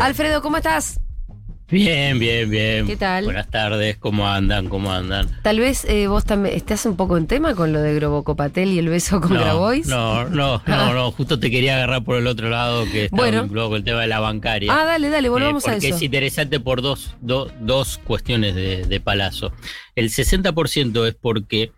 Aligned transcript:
Alfredo, 0.00 0.42
¿cómo 0.42 0.56
estás? 0.56 1.00
Bien, 1.68 2.18
bien, 2.18 2.50
bien. 2.50 2.86
¿Qué 2.86 2.96
tal? 2.96 3.24
Buenas 3.24 3.48
tardes, 3.48 3.96
¿cómo 3.96 4.26
andan? 4.26 4.68
¿Cómo 4.68 4.92
andan? 4.92 5.28
Tal 5.42 5.60
vez 5.60 5.84
eh, 5.84 6.08
vos 6.08 6.24
también 6.24 6.56
estás 6.56 6.84
un 6.84 6.96
poco 6.96 7.16
en 7.16 7.28
tema 7.28 7.54
con 7.54 7.72
lo 7.72 7.80
de 7.80 7.94
Grobocopatel 7.94 8.70
y 8.70 8.80
el 8.80 8.88
beso 8.88 9.20
con 9.20 9.34
no, 9.34 9.40
Grabois. 9.40 9.86
No, 9.86 10.28
no, 10.28 10.60
no, 10.66 10.94
no, 10.94 11.12
justo 11.12 11.38
te 11.38 11.48
quería 11.48 11.76
agarrar 11.76 12.02
por 12.02 12.16
el 12.16 12.26
otro 12.26 12.48
lado 12.50 12.84
que 12.90 13.04
está 13.04 13.16
Bueno. 13.16 13.42
vinculado 13.42 13.68
con 13.68 13.76
el 13.78 13.84
tema 13.84 14.00
de 14.00 14.08
la 14.08 14.18
bancaria. 14.18 14.72
Ah, 14.76 14.84
dale, 14.84 15.10
dale, 15.10 15.28
volvamos 15.28 15.64
Eh, 15.64 15.70
a 15.70 15.72
porque 15.74 15.86
eso. 15.88 15.96
es 15.96 16.02
interesante 16.02 16.58
por 16.58 16.82
dos, 16.82 17.14
do- 17.20 17.52
dos 17.60 17.98
cuestiones 17.98 18.56
de, 18.56 18.84
de 18.86 19.00
Palazzo. 19.00 19.52
El 19.94 20.08
60% 20.10 21.06
es 21.06 21.14
porque 21.14 21.70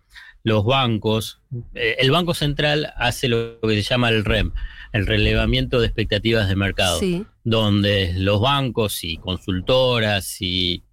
los 0.43 0.65
bancos, 0.65 1.39
eh, 1.75 1.97
el 1.99 2.09
Banco 2.09 2.33
Central 2.33 2.93
hace 2.97 3.27
lo 3.27 3.59
que 3.61 3.75
se 3.75 3.83
llama 3.83 4.09
el 4.09 4.25
REM, 4.25 4.53
el 4.91 5.05
relevamiento 5.05 5.79
de 5.79 5.85
expectativas 5.85 6.49
de 6.49 6.55
mercado. 6.55 6.99
Sí, 6.99 7.25
donde 7.43 8.13
los 8.17 8.39
bancos 8.41 9.03
y 9.03 9.17
consultoras 9.17 10.41
y 10.41 10.83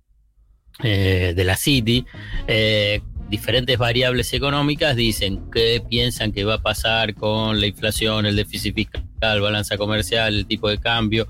eh, 0.83 1.33
de 1.37 1.45
la 1.45 1.57
City, 1.57 2.05
eh, 2.49 3.01
diferentes 3.29 3.79
variables 3.79 4.33
económicas 4.33 4.97
dicen 4.97 5.51
qué 5.53 5.83
piensan 5.89 6.33
que 6.33 6.43
va 6.45 6.55
a 6.55 6.63
pasar 6.63 7.15
con 7.15 7.61
la 7.61 7.67
inflación, 7.67 8.27
el 8.27 8.35
déficit 8.35 8.75
fiscal, 8.75 9.41
balanza 9.41 9.77
comercial, 9.77 10.35
el 10.35 10.47
tipo 10.47 10.69
de 10.69 10.79
cambio 10.79 11.29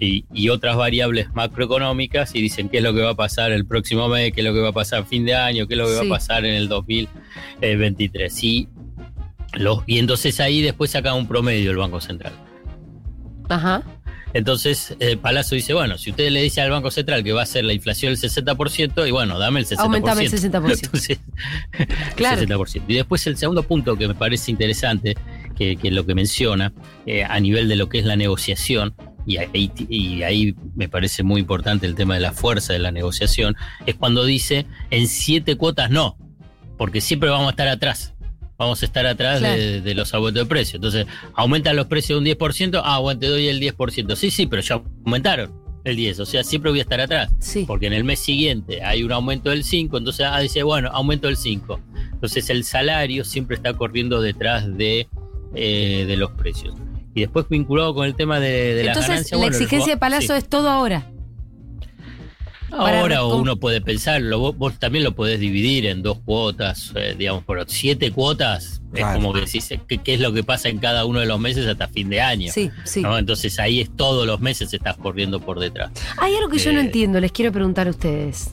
y, 0.00 0.24
y 0.32 0.48
otras 0.48 0.76
variables 0.76 1.26
macroeconómicas 1.34 2.34
y 2.34 2.40
dicen 2.40 2.68
qué 2.70 2.78
es 2.78 2.82
lo 2.82 2.94
que 2.94 3.02
va 3.02 3.10
a 3.10 3.14
pasar 3.16 3.52
el 3.52 3.66
próximo 3.66 4.08
mes, 4.08 4.32
qué 4.32 4.40
es 4.40 4.46
lo 4.46 4.54
que 4.54 4.60
va 4.60 4.70
a 4.70 4.72
pasar 4.72 5.00
a 5.02 5.04
fin 5.04 5.26
de 5.26 5.34
año, 5.34 5.66
qué 5.66 5.74
es 5.74 5.78
lo 5.78 5.86
que 5.86 5.92
Sí. 5.92 5.98
va 6.08 6.16
a 6.16 6.18
pasar 6.18 6.44
en 6.46 6.54
el 6.54 6.68
2023. 6.68 8.44
Y, 8.44 8.68
los, 9.54 9.82
y 9.86 9.98
entonces 9.98 10.40
ahí 10.40 10.62
después 10.62 10.90
saca 10.92 11.12
un 11.14 11.28
promedio 11.28 11.70
el 11.70 11.76
Banco 11.76 12.00
Central. 12.00 12.32
ajá. 13.48 13.82
Entonces, 14.34 14.96
eh, 14.98 15.16
Palazzo 15.16 15.54
dice, 15.54 15.72
bueno, 15.74 15.96
si 15.96 16.10
usted 16.10 16.28
le 16.30 16.42
dice 16.42 16.60
al 16.60 16.70
Banco 16.70 16.90
Central 16.90 17.22
que 17.22 17.32
va 17.32 17.42
a 17.42 17.46
ser 17.46 17.64
la 17.64 17.72
inflación 17.72 18.10
el 18.12 18.18
60%, 18.18 19.08
y 19.08 19.10
bueno, 19.12 19.38
dame 19.38 19.60
el 19.60 19.66
60%. 19.66 19.78
Aumentame 19.78 20.24
el 20.24 20.30
60%. 20.32 20.72
Entonces, 20.72 21.20
Claro. 22.16 22.42
el 22.42 22.48
60%. 22.48 22.82
Y 22.88 22.94
después 22.94 23.26
el 23.28 23.36
segundo 23.36 23.62
punto 23.62 23.96
que 23.96 24.08
me 24.08 24.14
parece 24.14 24.50
interesante, 24.50 25.14
que, 25.56 25.76
que 25.76 25.90
lo 25.92 26.04
que 26.04 26.16
menciona, 26.16 26.72
eh, 27.06 27.22
a 27.22 27.38
nivel 27.38 27.68
de 27.68 27.76
lo 27.76 27.88
que 27.88 28.00
es 28.00 28.04
la 28.04 28.16
negociación, 28.16 28.94
y 29.24 29.38
ahí, 29.38 29.72
y 29.88 30.22
ahí 30.22 30.54
me 30.74 30.88
parece 30.88 31.22
muy 31.22 31.40
importante 31.40 31.86
el 31.86 31.94
tema 31.94 32.14
de 32.14 32.20
la 32.20 32.32
fuerza 32.32 32.72
de 32.72 32.80
la 32.80 32.90
negociación, 32.90 33.54
es 33.86 33.94
cuando 33.94 34.24
dice, 34.24 34.66
en 34.90 35.06
siete 35.06 35.56
cuotas 35.56 35.90
no, 35.90 36.18
porque 36.76 37.00
siempre 37.00 37.30
vamos 37.30 37.46
a 37.46 37.50
estar 37.50 37.68
atrás. 37.68 38.13
Vamos 38.56 38.82
a 38.82 38.86
estar 38.86 39.04
atrás 39.06 39.40
Claro. 39.40 39.60
de, 39.60 39.80
de 39.80 39.94
los 39.94 40.14
aumentos 40.14 40.44
de 40.44 40.48
precios. 40.48 40.74
Entonces, 40.76 41.06
aumentan 41.34 41.74
los 41.76 41.86
precios 41.86 42.18
un 42.18 42.24
10%, 42.24 42.80
ah, 42.84 42.98
bueno, 43.00 43.18
te 43.20 43.26
doy 43.26 43.48
el 43.48 43.60
10%. 43.60 44.14
Sí, 44.16 44.30
sí, 44.30 44.46
pero 44.46 44.62
ya 44.62 44.80
aumentaron 45.04 45.52
el 45.84 45.96
10%. 45.96 46.20
O 46.20 46.24
sea, 46.26 46.44
siempre 46.44 46.70
voy 46.70 46.78
a 46.78 46.82
estar 46.82 47.00
atrás. 47.00 47.30
Sí. 47.40 47.64
Porque 47.66 47.86
en 47.88 47.92
el 47.92 48.04
mes 48.04 48.20
siguiente 48.20 48.82
hay 48.84 49.02
un 49.02 49.12
aumento 49.12 49.50
del 49.50 49.64
5, 49.64 49.98
entonces 49.98 50.26
ah, 50.30 50.38
dice, 50.40 50.62
bueno, 50.62 50.88
aumento 50.92 51.26
del 51.26 51.36
5. 51.36 51.80
Entonces 52.12 52.48
el 52.48 52.64
salario 52.64 53.24
siempre 53.24 53.56
está 53.56 53.72
corriendo 53.74 54.20
detrás 54.22 54.66
de, 54.76 55.08
eh, 55.54 56.04
de 56.06 56.16
los 56.16 56.30
precios. 56.32 56.74
Y 57.16 57.20
después 57.20 57.46
vinculado 57.48 57.94
con 57.94 58.06
el 58.06 58.14
tema 58.14 58.40
de, 58.40 58.74
de 58.74 58.82
la 58.84 58.90
Entonces, 58.92 59.08
ganancia. 59.10 59.36
la 59.36 59.42
bueno, 59.42 59.56
exigencia 59.56 59.92
de 59.94 59.98
Palazzo 60.00 60.32
sí. 60.32 60.38
es 60.38 60.48
todo 60.48 60.68
ahora. 60.70 61.10
Ahora 62.78 63.24
o 63.24 63.36
uno 63.36 63.56
puede 63.56 63.80
pensarlo, 63.80 64.38
vos, 64.38 64.56
vos 64.56 64.78
también 64.78 65.04
lo 65.04 65.12
podés 65.14 65.38
dividir 65.40 65.86
en 65.86 66.02
dos 66.02 66.18
cuotas, 66.24 66.92
eh, 66.94 67.14
digamos, 67.18 67.44
por 67.44 67.64
siete 67.68 68.10
cuotas, 68.12 68.80
Claro. 68.92 69.08
es 69.08 69.14
como 69.16 69.32
que 69.32 69.40
decís, 69.40 69.70
eh, 69.72 69.80
¿qué, 69.88 69.98
qué 69.98 70.14
es 70.14 70.20
lo 70.20 70.32
que 70.32 70.44
pasa 70.44 70.68
en 70.68 70.78
cada 70.78 71.04
uno 71.04 71.20
de 71.20 71.26
los 71.26 71.40
meses 71.40 71.66
hasta 71.66 71.88
fin 71.88 72.08
de 72.10 72.20
año? 72.20 72.52
Sí, 72.52 72.70
sí. 72.84 73.02
¿no? 73.02 73.18
Entonces 73.18 73.58
ahí 73.58 73.80
es 73.80 73.90
todos 73.96 74.26
los 74.26 74.40
meses 74.40 74.72
estás 74.72 74.96
corriendo 74.96 75.40
por 75.40 75.58
detrás. 75.60 75.90
Hay 76.18 76.34
algo 76.36 76.48
que 76.48 76.58
yo 76.58 76.72
no 76.72 76.78
Eh, 76.80 76.84
entiendo, 76.84 77.20
les 77.20 77.32
quiero 77.32 77.50
preguntar 77.52 77.86
a 77.86 77.90
ustedes. 77.90 78.50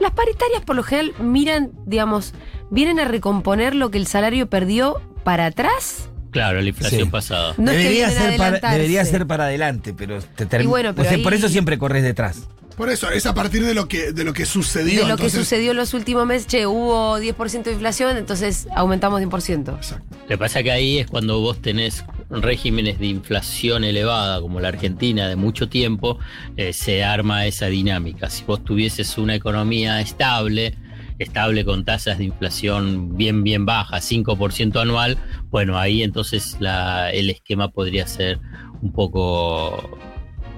Las 0.00 0.10
paritarias 0.10 0.62
por 0.64 0.74
lo 0.76 0.82
general 0.82 1.12
miran, 1.20 1.70
digamos, 1.86 2.34
vienen 2.70 2.98
a 2.98 3.04
recomponer 3.04 3.74
lo 3.74 3.90
que 3.90 3.98
el 3.98 4.06
salario 4.06 4.48
perdió 4.48 5.00
para 5.22 5.46
atrás. 5.46 6.08
Claro, 6.30 6.60
la 6.60 6.68
inflación 6.68 7.02
Sí. 7.04 7.08
pasada. 7.10 7.54
No 7.56 7.70
es 7.70 7.76
que 7.76 7.82
debería, 7.84 8.08
ser 8.10 8.16
para, 8.16 8.32
adelantarse. 8.48 8.76
debería 8.76 9.04
ser 9.04 9.26
para 9.28 9.44
adelante, 9.44 9.94
pero 9.96 10.18
te 10.20 10.46
termina. 10.46 10.68
Bueno, 10.68 10.94
pero 10.96 11.22
por 11.22 11.32
ahí- 11.32 11.38
eso 11.38 11.48
siempre 11.48 11.78
corres 11.78 12.02
detrás. 12.02 12.48
Por 12.76 12.90
eso, 12.90 13.10
es 13.10 13.24
a 13.26 13.34
partir 13.34 13.64
de 13.64 13.72
lo 13.74 13.86
que, 13.86 14.12
de 14.12 14.24
lo 14.24 14.32
que 14.32 14.46
sucedió. 14.46 15.02
de 15.02 15.08
lo 15.08 15.16
que 15.16 15.30
sucedió 15.30 15.70
en 15.70 15.76
los 15.76 15.94
últimos 15.94 16.26
meses, 16.26 16.46
che, 16.46 16.66
hubo 16.66 17.18
10% 17.18 17.62
de 17.62 17.72
inflación, 17.72 18.16
entonces 18.16 18.66
aumentamos 18.74 19.22
10%. 19.22 19.76
Exacto. 19.76 20.16
Lo 20.22 20.26
que 20.26 20.38
pasa 20.38 20.62
que 20.62 20.72
ahí 20.72 20.98
es 20.98 21.06
cuando 21.06 21.40
vos 21.40 21.62
tenés 21.62 22.04
regímenes 22.30 22.98
de 22.98 23.06
inflación 23.06 23.84
elevada, 23.84 24.40
como 24.40 24.60
la 24.60 24.68
Argentina, 24.68 25.28
de 25.28 25.36
mucho 25.36 25.68
tiempo, 25.68 26.18
eh, 26.56 26.72
se 26.72 27.04
arma 27.04 27.46
esa 27.46 27.66
dinámica. 27.66 28.28
Si 28.28 28.44
vos 28.44 28.64
tuvieses 28.64 29.18
una 29.18 29.34
economía 29.36 30.00
estable, 30.00 30.76
estable 31.18 31.64
con 31.64 31.84
tasas 31.84 32.18
de 32.18 32.24
inflación 32.24 33.16
bien, 33.16 33.44
bien 33.44 33.66
bajas, 33.66 34.10
5% 34.10 34.80
anual, 34.80 35.16
bueno, 35.50 35.78
ahí 35.78 36.02
entonces 36.02 36.56
la, 36.58 37.12
el 37.12 37.30
esquema 37.30 37.68
podría 37.68 38.06
ser 38.06 38.40
un 38.82 38.92
poco 38.92 39.98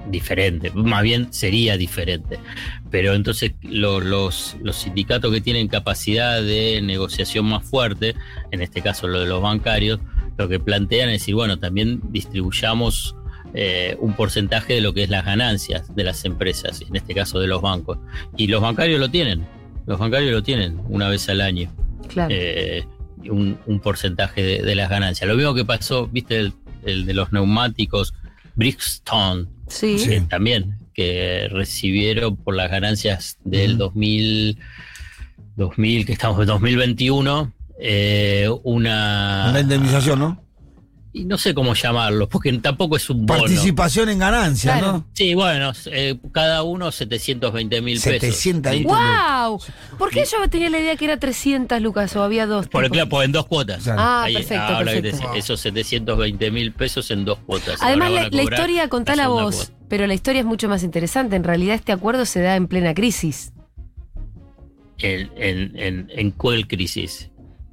diferente, 0.09 0.71
más 0.71 1.03
bien 1.03 1.31
sería 1.33 1.77
diferente. 1.77 2.39
Pero 2.91 3.13
entonces 3.13 3.51
lo- 3.61 3.99
los, 3.99 4.55
los 4.61 4.75
sindicatos 4.77 5.31
que 5.33 5.41
tienen 5.41 5.67
capacidad 5.67 6.41
de 6.41 6.81
negociación 6.81 7.45
más 7.45 7.63
fuerte, 7.65 8.15
en 8.51 8.61
este 8.61 8.81
caso 8.81 9.07
lo 9.07 9.19
de 9.21 9.27
los 9.27 9.41
bancarios, 9.41 9.99
lo 10.37 10.47
que 10.47 10.59
plantean 10.59 11.09
es 11.09 11.21
decir, 11.21 11.35
bueno, 11.35 11.57
también 11.59 11.99
distribuyamos 12.11 13.15
eh, 13.53 13.95
un 13.99 14.13
porcentaje 14.13 14.73
de 14.73 14.81
lo 14.81 14.93
que 14.93 15.03
es 15.03 15.09
las 15.09 15.25
ganancias 15.25 15.93
de 15.95 16.03
las 16.03 16.25
empresas, 16.25 16.81
en 16.81 16.95
este 16.95 17.13
caso 17.15 17.39
de 17.39 17.47
los 17.47 17.61
bancos. 17.61 17.97
Y 18.35 18.47
los 18.47 18.61
bancarios 18.61 18.99
lo 18.99 19.09
tienen, 19.09 19.45
los 19.85 19.97
bancarios 19.99 20.31
lo 20.31 20.43
tienen 20.43 20.79
una 20.89 21.09
vez 21.09 21.27
al 21.29 21.41
año 21.41 21.71
Claro. 22.07 22.29
eh, 22.33 22.85
un, 23.29 23.57
un 23.65 23.79
porcentaje 23.79 24.43
de, 24.43 24.61
de 24.61 24.75
las 24.75 24.89
ganancias. 24.89 25.27
Lo 25.27 25.35
mismo 25.35 25.53
que 25.55 25.65
pasó, 25.65 26.07
viste, 26.07 26.37
el, 26.37 26.53
el 26.85 27.05
de 27.05 27.13
los 27.13 27.31
neumáticos 27.33 28.13
Brixton, 28.55 29.49
sí. 29.67 29.97
Eh, 30.09 30.23
también, 30.29 30.79
que 30.93 31.47
recibieron 31.51 32.35
por 32.35 32.55
las 32.55 32.71
ganancias 32.71 33.37
del 33.43 33.71
Ujú. 33.71 33.79
2000, 33.79 34.59
2000, 35.55 36.05
que 36.05 36.13
estamos 36.13 36.39
en 36.41 36.47
2021, 36.47 37.53
eh, 37.79 38.49
una... 38.63 39.47
Una 39.49 39.59
indemnización, 39.59 40.19
¿no? 40.19 40.46
Y 41.17 41.25
no 41.25 41.37
sé 41.37 41.53
cómo 41.53 41.73
llamarlo, 41.73 42.29
porque 42.29 42.51
tampoco 42.59 42.95
es 42.95 43.09
un 43.09 43.25
bono. 43.25 43.41
Participación 43.41 44.09
en 44.09 44.19
ganancias, 44.19 44.77
Claro. 44.77 44.93
¿no? 44.93 45.07
Sí, 45.13 45.33
bueno, 45.33 45.71
eh, 45.87 46.15
cada 46.31 46.63
uno 46.63 46.91
720 46.91 47.81
mil 47.81 47.95
pesos. 47.99 48.21
720 48.21 48.77
Sí. 48.77 48.83
¡Wow! 48.83 49.59
¿Por 49.97 50.09
qué 50.11 50.23
yo 50.31 50.47
tenía 50.49 50.69
la 50.69 50.79
idea 50.79 50.95
que 50.95 51.05
era 51.05 51.17
300 51.17 51.81
lucas 51.81 52.15
o 52.15 52.23
había 52.23 52.45
dos? 52.45 52.67
Por 52.67 52.89
claro, 52.89 53.09
pues 53.09 53.25
en 53.25 53.31
dos 53.31 53.45
cuotas. 53.47 53.83
Claro. 53.83 53.99
Ah, 54.01 54.23
Ahí, 54.23 54.33
perfecto, 54.35 54.63
ahora 54.63 54.93
que 54.93 55.01
te 55.01 55.09
perfecto. 55.11 55.33
esos 55.35 55.59
720 55.59 56.51
mil 56.51 56.71
pesos 56.73 57.09
en 57.11 57.25
dos 57.25 57.39
cuotas. 57.39 57.79
Además, 57.81 58.11
la, 58.31 58.43
historia, 58.43 58.87
contala 58.89 59.27
vos, 59.27 59.55
cuota. 59.55 59.71
pero 59.89 60.05
la 60.07 60.13
historia 60.13 60.41
es 60.41 60.45
mucho 60.45 60.69
más 60.69 60.83
interesante. 60.83 61.35
En 61.35 61.43
realidad, 61.43 61.75
este 61.75 61.91
acuerdo 61.91 62.25
se 62.25 62.41
da 62.41 62.55
en 62.55 62.67
plena 62.67 62.93
crisis. 62.93 63.53
En, 64.99 65.29
en, 65.37 65.77
en, 65.79 66.11
en 66.15 66.31
cuál 66.31 66.67
crisis. 66.67 67.29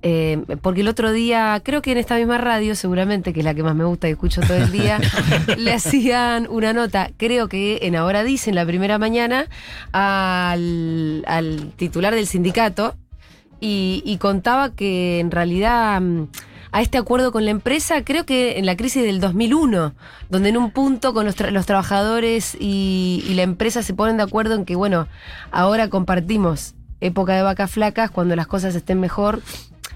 Eh, 0.07 0.39
porque 0.61 0.83
el 0.83 0.89
otro 0.89 1.13
día, 1.13 1.59
creo 1.65 1.81
que 1.81 1.93
en 1.93 1.97
esta 1.97 2.17
misma 2.17 2.37
radio, 2.37 2.75
seguramente, 2.75 3.33
que 3.33 3.41
es 3.41 3.45
la 3.45 3.55
que 3.55 3.63
más 3.63 3.75
me 3.75 3.85
gusta 3.85 4.07
y 4.07 4.11
escucho 4.11 4.43
todo 4.43 4.59
el 4.59 4.71
día, 4.71 5.01
le 5.57 5.73
hacían 5.73 6.47
una 6.51 6.75
nota, 6.75 7.09
creo 7.17 7.49
que 7.49 7.79
en 7.83 7.97
Ahora 7.97 8.23
Dicen, 8.23 8.55
la 8.55 8.67
primera 8.67 8.99
mañana, 8.99 9.47
al, 9.93 11.25
al 11.27 11.73
titular 11.77 12.15
del 12.15 12.27
sindicato 12.27 12.95
y, 13.61 14.03
y 14.05 14.19
contaba 14.19 14.75
que 14.75 15.21
en 15.21 15.31
realidad 15.31 16.01
mm, 16.03 16.25
a 16.73 16.83
este 16.83 16.99
acuerdo 16.99 17.33
con 17.33 17.45
la 17.47 17.51
empresa, 17.53 18.05
creo 18.05 18.27
que 18.27 18.59
en 18.59 18.67
la 18.67 18.77
crisis 18.77 19.03
del 19.05 19.21
2001, 19.21 19.95
donde 20.29 20.49
en 20.51 20.57
un 20.59 20.71
punto 20.71 21.15
con 21.15 21.25
los, 21.25 21.37
tra- 21.37 21.51
los 21.51 21.65
trabajadores 21.65 22.57
y, 22.61 23.25
y 23.27 23.35
la 23.35 23.43
empresa 23.43 23.83
se 23.83 23.95
ponen 23.95 24.17
de 24.19 24.25
acuerdo 24.25 24.55
en 24.55 24.65
que, 24.65 24.75
bueno, 24.77 25.07
ahora 25.50 25.89
compartimos 25.89 26.75
época 27.00 27.35
de 27.35 27.43
vacas 27.43 27.71
flacas, 27.71 28.11
cuando 28.11 28.35
las 28.37 28.47
cosas 28.47 28.75
estén 28.75 28.99
mejor, 28.99 29.41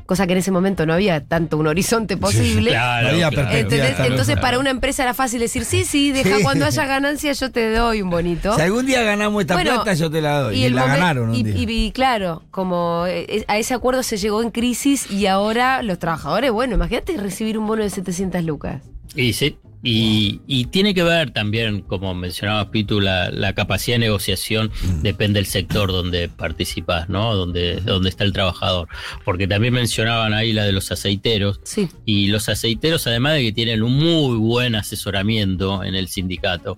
cosa 0.08 0.26
que 0.26 0.32
en 0.32 0.38
ese 0.38 0.50
momento 0.50 0.86
no 0.86 0.94
había 0.94 1.22
tanto 1.22 1.58
un 1.58 1.66
horizonte 1.66 2.16
posible. 2.16 2.70
Claro, 2.70 3.08
Había 3.08 3.28
claro. 3.28 3.36
perspectiva. 3.36 3.60
¿Entendés? 3.60 3.94
Claro, 3.96 4.10
Entonces 4.10 4.34
claro. 4.36 4.40
para 4.46 4.58
una 4.58 4.70
empresa 4.70 5.02
era 5.02 5.12
fácil 5.12 5.40
decir, 5.40 5.66
sí, 5.66 5.84
sí, 5.84 6.12
deja 6.12 6.38
Sí. 6.38 6.42
cuando 6.42 6.64
haya 6.64 6.86
ganancias 6.86 7.38
yo 7.38 7.50
te 7.52 7.70
doy 7.74 8.00
un 8.00 8.08
bonito. 8.08 8.56
Si 8.56 8.62
algún 8.62 8.86
día 8.86 9.02
ganamos 9.02 9.42
esta 9.42 9.52
Bueno, 9.52 9.74
plata, 9.74 9.92
yo 9.92 10.10
te 10.10 10.22
la 10.22 10.40
doy. 10.40 10.64
Y, 10.64 10.70
la 10.70 10.86
ganaron 10.86 11.28
un 11.28 11.34
y, 11.34 11.42
día. 11.42 11.54
y- 11.56 11.86
y 11.88 11.92
claro, 11.92 12.42
como 12.50 13.04
eh, 13.06 13.44
a 13.48 13.58
ese 13.58 13.74
acuerdo 13.74 14.02
se 14.02 14.16
llegó 14.16 14.42
en 14.42 14.50
crisis 14.50 15.10
y 15.10 15.26
ahora 15.26 15.82
los 15.82 15.98
trabajadores, 15.98 16.50
bueno, 16.52 16.74
imagínate 16.76 17.14
recibir 17.18 17.58
un 17.58 17.66
bono 17.66 17.82
de 17.82 17.90
700 17.90 18.42
lucas. 18.44 18.80
Y 19.14 19.34
sí. 19.34 19.58
Y, 19.82 20.40
y 20.46 20.64
tiene 20.66 20.92
que 20.92 21.02
ver 21.04 21.30
también, 21.30 21.82
como 21.82 22.12
mencionaba 22.14 22.70
Pitu, 22.70 23.00
la, 23.00 23.30
la 23.30 23.52
capacidad 23.54 23.94
de 23.96 24.00
negociación 24.00 24.70
Mm. 24.82 25.02
depende 25.02 25.38
del 25.38 25.46
sector 25.46 25.92
donde 25.92 26.28
participas, 26.28 27.08
¿no? 27.08 27.34
Donde, 27.34 27.76
donde 27.76 28.08
está 28.08 28.24
el 28.24 28.32
trabajador. 28.32 28.88
Porque 29.24 29.46
también 29.46 29.74
mencionaban 29.74 30.34
ahí 30.34 30.52
la 30.52 30.64
de 30.64 30.72
los 30.72 30.90
aceiteros. 30.90 31.60
Sí. 31.64 31.88
Y 32.04 32.26
los 32.28 32.48
aceiteros, 32.48 33.06
además 33.06 33.34
de 33.34 33.42
que 33.42 33.52
tienen 33.52 33.82
un 33.82 33.94
muy 33.96 34.36
buen 34.36 34.74
asesoramiento 34.74 35.82
en 35.84 35.94
el 35.94 36.08
sindicato, 36.08 36.76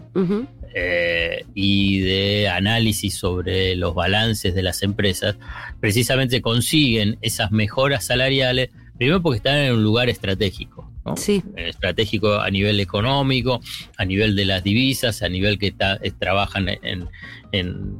eh, 0.74 1.44
y 1.54 2.00
de 2.00 2.48
análisis 2.48 3.14
sobre 3.14 3.76
los 3.76 3.94
balances 3.94 4.54
de 4.54 4.62
las 4.62 4.82
empresas, 4.82 5.36
precisamente 5.80 6.40
consiguen 6.42 7.18
esas 7.22 7.50
mejoras 7.50 8.04
salariales, 8.04 8.70
primero 8.96 9.20
porque 9.22 9.38
están 9.38 9.56
en 9.56 9.72
un 9.74 9.82
lugar 9.82 10.08
estratégico. 10.08 10.89
¿No? 11.10 11.16
Sí. 11.16 11.42
Estratégico 11.56 12.40
a 12.40 12.50
nivel 12.50 12.80
económico, 12.80 13.60
a 13.96 14.04
nivel 14.04 14.34
de 14.36 14.44
las 14.44 14.62
divisas, 14.64 15.22
a 15.22 15.28
nivel 15.28 15.58
que 15.58 15.72
ta- 15.72 15.98
eh, 16.02 16.10
trabajan 16.18 16.68
en, 16.68 17.08
en- 17.52 17.98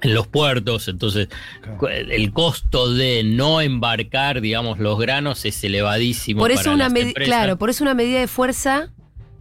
en 0.00 0.14
los 0.14 0.28
puertos, 0.28 0.86
entonces 0.86 1.28
el 2.08 2.32
costo 2.32 2.92
de 2.94 3.24
no 3.24 3.60
embarcar, 3.60 4.40
digamos, 4.40 4.78
los 4.78 4.96
granos 4.98 5.44
es 5.44 5.62
elevadísimo. 5.64 6.38
Por 6.40 6.52
eso 6.52 6.62
para 6.64 6.74
una 6.74 6.84
las 6.84 6.92
medi- 6.92 7.08
empresas. 7.08 7.28
claro, 7.34 7.58
por 7.58 7.68
eso 7.70 7.82
una 7.82 7.94
medida 7.94 8.20
de 8.20 8.28
fuerza 8.28 8.90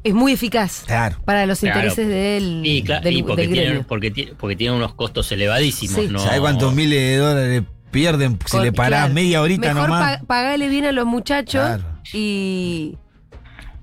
es 0.04 0.14
muy 0.16 0.32
eficaz 0.32 0.84
Claro. 0.88 1.18
para 1.26 1.46
los 1.46 1.60
Claro. 1.60 1.78
intereses 1.78 2.08
del, 2.08 2.62
Y, 2.66 2.82
cla- 2.84 3.02
del, 3.04 3.18
y 3.18 3.24
porque, 3.24 3.42
del 3.44 3.52
tienen, 3.52 3.84
porque, 3.84 4.10
ti- 4.10 4.30
porque 4.36 4.56
tienen 4.56 4.78
unos 4.78 4.96
costos 4.96 5.32
elevadísimos. 5.32 5.96
Sí. 5.96 6.08
¿no? 6.10 6.18
¿Sabes 6.20 6.40
cuántos 6.40 6.74
miles 6.74 7.00
de 7.02 7.18
dólares 7.18 7.64
pierden 7.92 8.40
si 8.46 8.52
Con- 8.58 8.64
le 8.64 8.72
parás 8.72 9.02
claro. 9.02 9.14
media 9.14 9.42
horita 9.44 9.74
Mejor 9.76 9.90
nomás? 9.90 10.18
pa- 10.20 10.26
pagale 10.26 10.70
bien 10.70 10.86
a 10.86 10.92
los 10.92 11.06
muchachos 11.06 11.62
Claro. 11.66 11.84
Y 12.14 12.98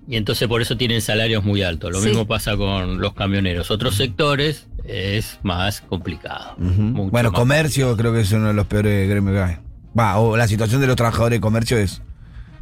Y 0.07 0.17
entonces 0.17 0.47
por 0.49 0.61
eso 0.61 0.77
tienen 0.77 1.01
salarios 1.01 1.45
muy 1.45 1.63
altos. 1.63 1.91
Lo 1.91 1.99
Sí. 2.01 2.09
mismo 2.09 2.27
pasa 2.27 2.59
con 2.59 3.01
los 3.01 3.15
camioneros. 3.15 3.71
Otros 3.71 3.95
sectores 3.97 4.67
es 4.85 5.39
más 5.43 5.81
complicado. 5.81 6.57
Bueno, 6.59 7.31
más 7.31 7.39
comercio 7.41 7.97
creo 7.97 8.13
que 8.13 8.21
es 8.21 8.31
uno 8.33 8.49
de 8.49 8.53
los 8.53 8.67
peores 8.67 9.09
gremios 9.09 9.35
que 9.35 9.41
hay. 9.41 9.57
Va, 9.99 10.19
o 10.19 10.37
la 10.37 10.47
situación 10.47 10.83
de 10.83 10.89
los 10.89 10.97
trabajadores 10.97 11.39
de 11.39 11.41
comercio 11.41 11.79
es 11.79 12.03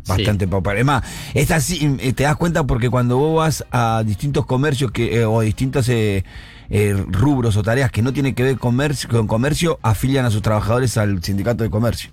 bastante 0.07 0.47
pauper. 0.47 0.77
Es 0.79 0.85
más, 0.85 1.03
es 1.35 1.51
así, 1.51 1.97
eh, 2.01 2.13
te 2.13 2.23
das 2.23 2.37
cuenta 2.37 2.65
porque 2.65 2.89
cuando 2.91 3.17
vos 3.17 3.39
vas 3.39 3.65
a 3.73 4.05
distintos 4.07 4.47
comercios 4.47 4.93
que, 4.93 5.17
eh, 5.21 5.25
o 5.25 5.41
distintos 5.41 5.89
eh, 5.89 6.25
eh, 6.71 6.95
rubros 7.09 7.57
o 7.57 7.63
tareas 7.65 7.91
que 7.91 8.03
no 8.03 8.13
tienen 8.13 8.37
que 8.37 8.45
ver 8.45 8.57
comercio, 8.59 9.09
con 9.09 9.27
comercio, 9.27 9.81
afilian 9.83 10.25
a 10.25 10.31
sus 10.31 10.43
trabajadores 10.43 10.97
al 10.97 11.21
sindicato 11.25 11.65
de 11.65 11.71
comercio. 11.71 12.11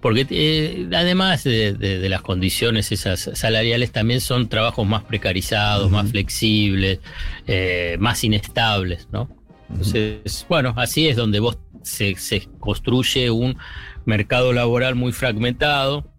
Porque 0.00 0.26
eh, 0.30 0.88
además 0.94 1.44
de, 1.44 1.72
de- 1.74 1.98
de 1.98 2.08
las 2.08 2.22
condiciones 2.22 2.92
esas 2.92 3.30
salariales, 3.34 3.90
también 3.92 4.20
son 4.20 4.48
trabajos 4.48 4.86
más 4.86 5.02
precarizados, 5.04 5.90
más 5.90 6.10
flexibles, 6.10 7.00
eh, 7.46 7.96
más 7.98 8.22
inestables, 8.24 9.08
¿no? 9.12 9.28
Entonces, 9.70 10.46
bueno, 10.48 10.72
así 10.76 11.08
es 11.08 11.16
donde 11.16 11.40
vos 11.40 11.58
se, 11.82 12.14
se 12.16 12.48
construye 12.58 13.30
un 13.30 13.58
mercado 14.06 14.52
laboral 14.52 14.94
muy 14.94 15.12
fragmentado, 15.12 16.10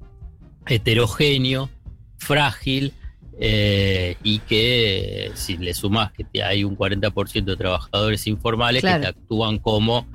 heterogéneo, 0.68 1.69
frágil, 2.18 2.94
eh, 3.41 4.18
y 4.24 4.39
que 4.39 5.31
si 5.33 5.57
le 5.57 5.74
sumás 5.74 6.12
que 6.12 6.44
hay 6.44 6.63
un 6.63 6.75
40% 6.77 7.45
de 7.45 7.56
trabajadores 7.56 8.27
informales 8.27 8.81
Claro. 8.81 8.97
que 8.97 9.03
te 9.13 9.19
actúan 9.19 9.59
como, 9.59 10.06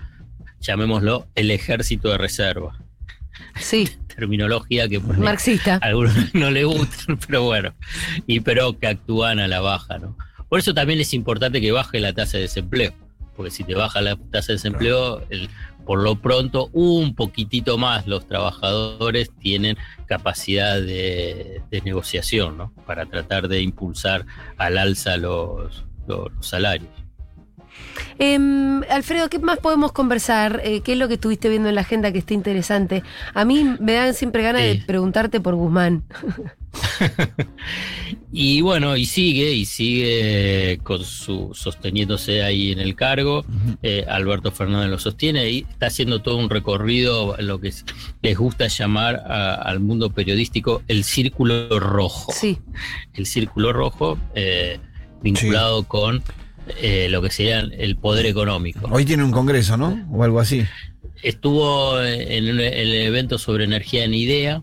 llamémoslo, 0.61 1.27
el 1.35 1.51
ejército 1.51 2.11
de 2.11 2.19
reserva 2.19 2.79
sí, 3.59 3.89
terminología 4.15 4.89
que 4.89 5.01
por 5.01 5.19
marxista. 5.19 5.75
a 5.77 5.87
algunos 5.87 6.15
no 6.35 6.51
les 6.51 6.65
gustan, 6.67 7.19
pero 7.27 7.43
bueno, 7.43 7.75
y 8.27 8.41
pero 8.41 8.79
que 8.79 8.87
actúan 8.89 9.39
a 9.41 9.49
la 9.49 9.61
baja, 9.61 9.99
¿no? 9.99 10.17
Por 10.49 10.59
eso 10.61 10.73
también 10.75 11.01
es 11.01 11.13
importante 11.15 11.61
que 11.61 11.73
baje 11.73 11.99
la 12.01 12.13
tasa 12.13 12.37
de 12.37 12.43
desempleo, 12.45 12.93
porque 13.37 13.51
si 13.51 13.65
te 13.65 13.75
baja 13.75 14.01
la 14.01 14.17
tasa 14.17 14.49
de 14.49 14.55
desempleo, 14.55 15.23
el- 15.31 15.49
por 15.85 16.03
lo 16.03 16.17
pronto 16.17 16.71
un 16.73 17.15
poquitito 17.15 17.77
más 17.77 18.07
los 18.07 18.27
trabajadores 18.27 19.31
tienen 19.39 19.77
capacidad 20.07 20.77
de, 20.81 21.61
de 21.71 21.81
negociación, 21.83 22.57
¿no? 22.57 22.73
Para 22.87 23.05
tratar 23.05 23.49
de 23.49 23.61
impulsar 23.61 24.25
al 24.57 24.79
alza 24.79 25.19
los, 25.19 25.85
los- 26.09 26.33
los 26.33 26.47
salarios. 26.47 26.89
Em, 28.19 28.83
Alfredo, 28.91 29.29
¿qué 29.29 29.39
más 29.39 29.59
podemos 29.59 29.93
conversar? 29.93 30.61
Eh, 30.65 30.81
¿Qué 30.83 30.93
es 30.93 30.99
lo 30.99 31.09
que 31.09 31.15
estuviste 31.15 31.49
viendo 31.49 31.69
en 31.69 31.75
la 31.75 31.81
agenda 31.81 32.13
que 32.13 32.19
esté 32.19 32.35
interesante? 32.35 33.03
A 33.35 33.45
mí 33.45 33.65
me 33.81 33.95
dan 33.95 34.15
siempre 34.15 34.43
ganas 34.43 34.63
de 34.63 34.83
preguntarte 34.87 35.41
por 35.41 35.55
Guzmán. 35.55 36.05
Y 38.37 38.63
bueno, 38.63 38.97
y 38.97 39.07
sigue, 39.07 39.53
y 39.53 39.65
sigue 39.65 40.81
con 40.83 41.05
su 41.05 41.53
sosteniéndose 41.55 42.43
ahí 42.43 42.73
en 42.73 42.81
el 42.81 42.97
cargo. 42.97 43.45
Eh, 43.81 44.05
Alberto 44.09 44.51
Fernández 44.51 44.91
lo 44.91 44.99
sostiene 44.99 45.49
y 45.51 45.59
está 45.71 45.87
haciendo 45.87 46.21
todo 46.21 46.39
un 46.39 46.51
recorrido, 46.51 47.37
lo 47.39 47.61
que 47.61 47.69
es- 47.69 47.85
les 48.23 48.37
gusta 48.37 48.67
llamar 48.67 49.23
a- 49.27 49.55
al 49.55 49.79
mundo 49.79 50.11
periodístico 50.11 50.83
el 50.89 51.05
círculo 51.05 51.79
rojo. 51.79 52.33
Sí, 52.33 52.59
El 53.15 53.27
círculo 53.27 53.73
rojo 53.73 54.19
eh, 54.35 54.81
vinculado 55.23 55.85
con 55.85 56.23
eh, 56.81 57.09
lo 57.11 57.21
que 57.23 57.31
sería 57.31 57.61
el 57.61 57.97
poder 57.97 58.27
económico. 58.27 58.89
Hoy 58.91 59.05
tiene 59.05 59.25
un 59.25 59.31
congreso, 59.31 59.77
¿no? 59.77 60.07
O 60.11 60.23
algo 60.25 60.41
así. 60.41 60.65
Estuvo 61.23 62.01
en, 62.03 62.61
el 62.61 62.93
evento 62.95 63.39
sobre 63.39 63.65
energía 63.65 64.05
en 64.05 64.15
IDEA. 64.15 64.63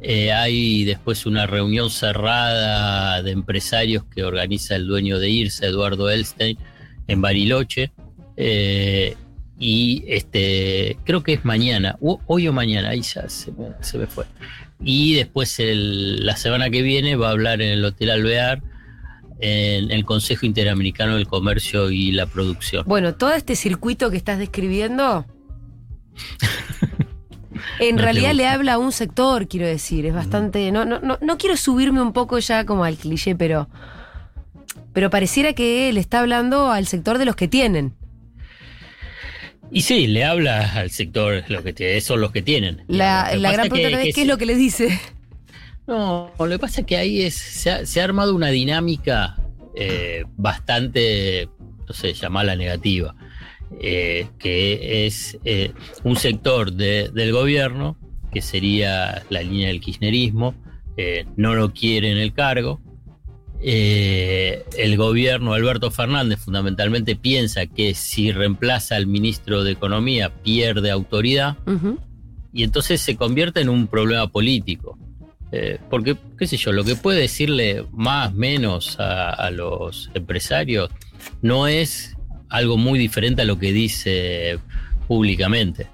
Eh, 0.00 0.32
hay 0.32 0.84
después 0.84 1.26
una 1.26 1.46
reunión 1.46 1.90
cerrada 1.90 3.22
de 3.22 3.30
empresarios 3.30 4.04
que 4.04 4.24
organiza 4.24 4.74
el 4.74 4.86
dueño 4.86 5.18
de 5.18 5.30
IRSA, 5.30 5.66
Eduardo 5.66 6.10
Elstein, 6.10 6.58
en 7.08 7.20
Bariloche. 7.20 7.92
Eh, 8.36 9.16
y 9.58 10.02
este 10.08 10.96
creo 11.04 11.22
que 11.22 11.34
es 11.34 11.44
mañana, 11.44 11.96
o- 12.00 12.20
hoy 12.26 12.48
o 12.48 12.52
mañana, 12.52 12.88
ahí 12.90 13.02
ya 13.02 13.28
se 13.28 13.52
me, 13.52 13.68
se 13.80 13.98
me 13.98 14.06
fue. 14.06 14.24
Y 14.82 15.14
después 15.14 15.60
el- 15.60 16.24
la 16.26 16.36
semana 16.36 16.68
que 16.70 16.82
viene 16.82 17.14
va 17.14 17.28
a 17.28 17.32
hablar 17.32 17.62
en 17.62 17.68
el 17.68 17.84
Hotel 17.84 18.10
Alvear, 18.10 18.62
en 19.42 19.90
el 19.90 20.04
Consejo 20.04 20.46
Interamericano 20.46 21.16
del 21.16 21.26
Comercio 21.26 21.90
y 21.90 22.12
la 22.12 22.26
Producción. 22.26 22.84
bueno, 22.86 23.14
todo 23.14 23.32
este 23.32 23.56
circuito 23.56 24.10
que 24.10 24.16
estás 24.16 24.38
describiendo, 24.38 25.26
en 27.80 27.96
No 27.96 28.02
realidad 28.02 28.34
le 28.34 28.46
habla 28.46 28.74
a 28.74 28.78
un 28.78 28.92
sector, 28.92 29.48
quiero 29.48 29.66
decir, 29.66 30.06
es 30.06 30.14
bastante... 30.14 30.70
No, 30.70 30.84
no, 30.84 31.00
no, 31.00 31.18
no 31.20 31.38
quiero 31.38 31.56
subirme 31.56 32.00
un 32.00 32.12
poco 32.12 32.38
ya 32.38 32.64
como 32.64 32.84
al 32.84 32.96
cliché, 32.96 33.34
pero... 33.34 33.68
Pero 34.92 35.10
pareciera 35.10 35.54
que 35.54 35.92
le 35.92 36.00
está 36.00 36.20
hablando 36.20 36.70
al 36.70 36.86
sector 36.86 37.18
de 37.18 37.24
los 37.24 37.34
que 37.34 37.48
tienen. 37.48 37.94
Y 39.72 39.82
sí, 39.82 40.06
le 40.06 40.24
habla 40.24 40.70
al 40.72 40.90
sector, 40.90 41.44
lo 41.48 41.64
que 41.64 41.72
tiene, 41.72 42.00
son 42.02 42.20
los 42.20 42.30
que 42.30 42.42
tienen. 42.42 42.84
La, 42.88 43.30
gran 43.34 43.68
pregunta 43.68 43.88
que 43.88 44.10
es 44.10 44.14
qué 44.14 44.22
es 44.22 44.28
lo 44.28 44.36
que 44.36 44.46
les 44.46 44.58
dice. 44.58 45.00
No, 45.86 46.30
lo 46.38 46.48
que 46.48 46.58
pasa 46.58 46.82
es 46.82 46.86
que 46.86 46.96
ahí 46.96 47.22
es, 47.22 47.34
se, 47.34 47.70
ha, 47.70 47.86
se 47.86 48.00
ha 48.00 48.04
armado 48.04 48.34
una 48.34 48.48
dinámica 48.48 49.36
eh, 49.74 50.24
bastante, 50.36 51.48
no 51.88 51.92
sé, 51.94 52.12
llamarla 52.14 52.54
negativa, 52.56 53.14
eh, 53.80 54.28
que 54.38 55.06
es 55.06 55.38
eh, 55.44 55.72
un 56.04 56.16
sector 56.16 56.72
de- 56.72 57.10
del 57.12 57.32
gobierno, 57.32 57.96
que 58.32 58.40
sería 58.42 59.22
la 59.30 59.42
línea 59.42 59.68
del 59.68 59.80
kirchnerismo, 59.80 60.54
no 61.36 61.54
lo 61.54 61.72
quiere 61.72 62.12
en 62.12 62.18
el 62.18 62.32
cargo. 62.32 62.80
El 63.60 64.96
gobierno, 64.96 65.52
Alberto 65.54 65.90
Fernández, 65.90 66.38
fundamentalmente 66.40 67.16
piensa 67.16 67.66
que 67.66 67.94
si 67.94 68.30
reemplaza 68.32 68.96
al 68.96 69.06
ministro 69.06 69.64
de 69.64 69.72
Economía 69.72 70.30
pierde 70.42 70.90
autoridad 70.90 71.56
y 72.52 72.62
entonces 72.64 73.00
se 73.00 73.16
convierte 73.16 73.60
en 73.60 73.68
un 73.68 73.86
problema 73.86 74.28
político. 74.28 74.98
Eh, 75.52 75.78
porque, 75.90 76.16
qué 76.38 76.46
sé 76.46 76.56
yo, 76.56 76.72
lo 76.72 76.82
que 76.82 76.96
puede 76.96 77.20
decirle 77.20 77.84
más 77.92 78.32
menos 78.32 78.98
a, 78.98 79.30
a 79.30 79.50
los 79.50 80.10
empresarios 80.14 80.90
no 81.42 81.66
es 81.66 82.16
algo 82.48 82.76
muy 82.78 82.98
diferente 82.98 83.42
a 83.42 83.44
lo 83.44 83.58
que 83.58 83.70
dice 83.72 84.58
públicamente, 85.08 85.88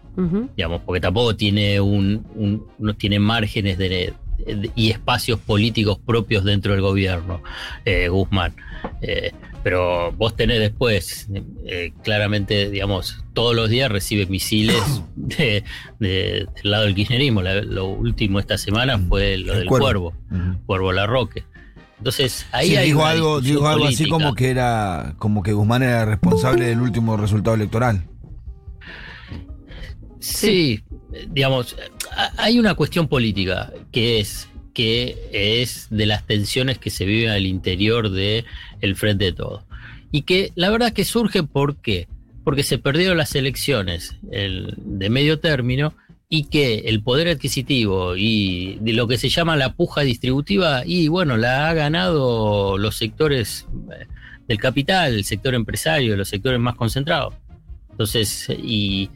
digamos, 0.57 0.83
porque 0.83 1.01
tampoco 1.01 1.35
tiene 1.37 1.81
un, 1.81 2.25
un- 2.35 2.67
no 2.79 2.95
tiene 2.95 3.19
márgenes 3.19 3.79
de, 3.79 3.89
de- 3.89 4.71
y 4.75 4.91
espacios 4.91 5.39
políticos 5.41 5.99
propios 6.05 6.45
dentro 6.45 6.73
del 6.73 6.81
gobierno, 6.81 7.43
eh, 7.85 8.09
Guzmán. 8.09 8.55
Eh, 9.03 9.33
pero 9.69 10.13
vos 10.13 10.35
tenés 10.35 10.61
después, 10.61 11.29
eh, 11.67 11.93
claramente, 12.03 12.71
digamos, 12.71 13.23
todos 13.35 13.55
los 13.55 13.69
días 13.69 13.91
recibe 13.93 14.25
misiles 14.25 14.81
de, 15.17 15.63
de- 15.99 16.47
del 16.55 16.71
lado 16.71 16.85
del 16.85 16.95
kirchnerismo. 16.95 17.43
La- 17.43 17.61
lo 17.61 17.85
último 17.89 18.41
esta 18.41 18.57
semana 18.57 18.99
fue 18.99 19.37
lo 19.37 19.53
El 19.53 19.59
del 19.59 19.69
Cuervo. 19.69 20.15
cuervo, 20.65 20.93
Larroque. 20.93 21.45
Entonces, 21.99 22.47
ahí 22.53 22.69
Sí, 22.71 22.77
hay 22.77 22.87
dijo 22.87 23.05
algo, 23.05 23.43
dijo 23.43 23.69
algo 23.69 23.85
así 23.89 24.09
como 24.09 24.35
que 24.35 24.49
era, 24.49 25.15
como 25.19 25.43
que 25.43 25.53
Guzmán 25.53 25.83
era 25.83 26.07
responsable 26.07 26.65
del 26.65 26.81
último 26.81 27.19
resultado 27.19 27.55
electoral. 27.55 28.05
Sí, 30.19 30.83
digamos, 31.29 31.77
hay 32.39 32.59
una 32.59 32.75
cuestión 32.75 33.07
política 33.07 33.71
que 33.93 34.21
es 34.21 34.49
que 34.79 35.17
es 35.33 35.89
de 35.91 36.07
las 36.07 36.25
tensiones 36.25 36.79
que 36.79 36.91
se 36.91 37.05
viven 37.05 37.31
al 37.31 37.47
interior 37.47 38.11
de 38.11 38.45
el 38.81 38.95
frente 38.95 39.25
de 39.25 39.33
todo. 39.33 39.65
Y 40.13 40.23
que 40.23 40.53
la 40.55 40.71
verdad 40.71 40.93
que 40.93 41.05
surge 41.05 41.43
¿por 41.43 41.79
qué? 41.83 42.07
Porque 42.45 42.63
se 42.63 42.79
perdieron 42.79 43.19
las 43.19 43.35
elecciones 43.35 44.15
el- 44.31 44.75
de 44.77 45.11
medio 45.11 45.41
término 45.41 45.95
y 46.29 46.45
que 46.45 46.85
el 46.87 47.03
poder 47.03 47.27
adquisitivo 47.27 48.15
y 48.17 48.79
de 48.81 48.93
lo 48.93 49.09
que 49.09 49.19
se 49.19 49.31
llama 49.31 49.57
la 49.57 49.75
puja 49.75 50.03
distributiva, 50.03 50.85
y 50.87 51.09
bueno, 51.09 51.37
la 51.37 51.69
ha 51.69 51.75
ganado 51.75 52.79
los 52.79 52.97
sectores 52.97 53.67
eh, 53.91 54.07
del 54.47 54.59
capital, 54.59 55.13
del 55.13 55.25
sector 55.25 55.57
empresario, 55.57 56.17
los 56.17 56.29
sectores 56.29 56.61
más 56.61 56.77
concentrados. 56.77 57.35
Entonces, 57.91 58.49
y 58.63 59.11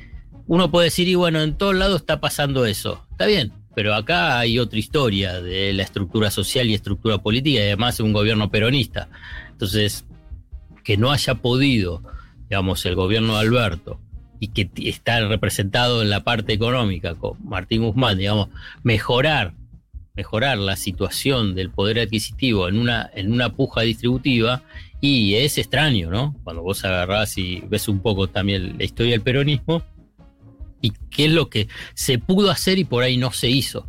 uno 0.48 0.72
puede 0.72 0.86
decir, 0.86 1.06
y 1.06 1.14
bueno, 1.14 1.40
en 1.40 1.56
todos 1.56 1.76
lados 1.76 2.00
está 2.00 2.18
pasando 2.20 2.66
eso. 2.66 3.06
Está 3.12 3.26
bien, 3.26 3.52
pero 3.74 3.94
acá 3.94 4.38
hay 4.38 4.58
otra 4.58 4.78
historia 4.78 5.40
de 5.40 5.72
la 5.72 5.82
estructura 5.82 6.30
social 6.30 6.68
y 6.68 6.74
estructura 6.74 7.18
política 7.18 7.60
y 7.60 7.62
además 7.62 8.00
un 8.00 8.12
gobierno 8.12 8.50
peronista. 8.50 9.08
Entonces, 9.50 10.04
que 10.84 10.96
no 10.96 11.10
haya 11.10 11.36
podido, 11.36 12.02
digamos, 12.48 12.84
el 12.86 12.94
gobierno 12.94 13.34
de 13.34 13.40
Alberto 13.40 14.00
y 14.40 14.48
que 14.48 14.70
está 14.88 15.20
representado 15.26 16.02
en 16.02 16.10
la 16.10 16.24
parte 16.24 16.52
económica 16.52 17.14
con 17.14 17.36
Martín 17.44 17.84
Guzmán, 17.84 18.18
digamos, 18.18 18.48
mejorar, 18.82 19.54
mejorar 20.14 20.58
la 20.58 20.76
situación 20.76 21.54
del 21.54 21.70
poder 21.70 22.00
adquisitivo 22.00 22.68
en 22.68 22.78
una, 22.78 23.08
en 23.14 23.32
una 23.32 23.50
puja 23.50 23.82
distributiva, 23.82 24.62
y 25.00 25.34
es 25.34 25.58
extraño, 25.58 26.10
¿no? 26.10 26.36
Cuando 26.44 26.62
vos 26.62 26.84
agarrás 26.84 27.36
y 27.36 27.60
ves 27.68 27.88
un 27.88 28.00
poco 28.00 28.28
también 28.28 28.78
la 28.78 28.84
historia 28.84 29.12
del 29.12 29.20
peronismo, 29.20 29.82
y 30.82 30.92
qué 31.10 31.26
es 31.26 31.32
lo 31.32 31.48
que 31.48 31.68
se 31.94 32.18
pudo 32.18 32.50
hacer 32.50 32.78
y 32.78 32.84
por 32.84 33.02
ahí 33.02 33.16
no 33.16 33.32
se 33.32 33.48
hizo. 33.48 33.86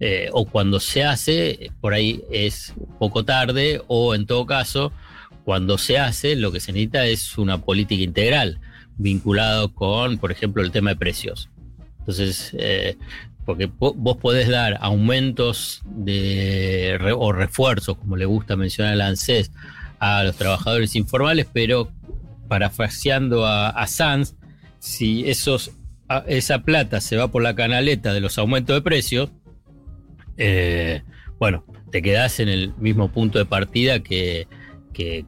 Eh, 0.00 0.30
o 0.32 0.46
cuando 0.46 0.80
se 0.80 1.04
hace, 1.04 1.70
por 1.80 1.94
ahí 1.94 2.22
es 2.30 2.72
poco 2.98 3.24
tarde, 3.24 3.82
o 3.88 4.14
en 4.14 4.26
todo 4.26 4.46
caso, 4.46 4.92
cuando 5.44 5.78
se 5.78 5.98
hace, 5.98 6.34
lo 6.34 6.50
que 6.50 6.60
se 6.60 6.72
necesita 6.72 7.06
es 7.06 7.38
una 7.38 7.58
política 7.58 8.02
integral, 8.02 8.58
vinculado 8.96 9.72
con, 9.74 10.18
por 10.18 10.32
ejemplo, 10.32 10.62
el 10.62 10.70
tema 10.70 10.90
de 10.90 10.96
precios. 10.96 11.50
Entonces, 12.00 12.50
eh, 12.58 12.96
porque 13.44 13.70
vos 13.78 14.16
podés 14.16 14.48
dar 14.48 14.78
aumentos 14.80 15.82
de, 15.84 17.14
o 17.16 17.32
refuerzos, 17.32 17.96
como 17.96 18.16
le 18.16 18.24
gusta 18.24 18.56
mencionar 18.56 18.94
al 18.94 19.00
ANSES, 19.02 19.50
a 19.98 20.24
los 20.24 20.36
trabajadores 20.36 20.96
informales, 20.96 21.46
pero 21.52 21.90
parafraseando 22.48 23.46
a, 23.46 23.68
a 23.68 23.86
Sanz, 23.86 24.34
si 24.80 25.28
esos 25.28 25.70
esa 26.26 26.62
plata 26.62 27.00
se 27.00 27.16
va 27.16 27.30
por 27.30 27.42
la 27.42 27.54
canaleta 27.54 28.12
de 28.12 28.20
los 28.20 28.38
aumentos 28.38 28.76
de 28.76 28.82
precios, 28.82 29.30
eh, 30.36 31.02
bueno, 31.38 31.64
te 31.90 32.02
quedás 32.02 32.40
en 32.40 32.48
el 32.48 32.74
mismo 32.76 33.12
punto 33.12 33.38
de 33.38 33.44
partida 33.44 34.00
que, 34.00 34.46